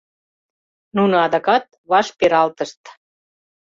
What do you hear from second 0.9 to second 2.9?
Нуно адакат ваш пералтышт.